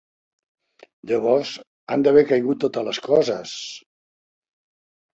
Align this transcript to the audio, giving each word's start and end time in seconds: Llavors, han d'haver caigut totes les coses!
Llavors, 1.11 1.51
han 1.97 2.07
d'haver 2.09 2.25
caigut 2.33 2.63
totes 2.65 2.91
les 2.91 3.03
coses! 3.13 3.57